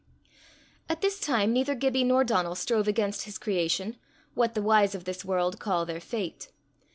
At 0.89 1.01
this 1.01 1.19
time 1.19 1.53
neither 1.53 1.75
Gibbie 1.75 2.03
nor 2.03 2.23
Donal 2.23 2.55
strove 2.55 2.87
against 2.87 3.25
his 3.25 3.37
creation 3.37 3.97
what 4.33 4.55
the 4.55 4.61
wise 4.63 4.95
of 4.95 5.03
this 5.03 5.23
world 5.23 5.59
call 5.59 5.85
their 5.85 6.01
fate. 6.01 6.47